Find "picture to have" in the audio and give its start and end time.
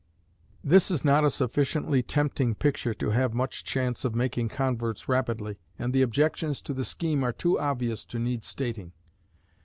2.55-3.35